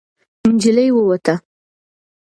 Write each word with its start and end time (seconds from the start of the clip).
نجلۍ 0.51 0.87
ووته. 0.95 1.33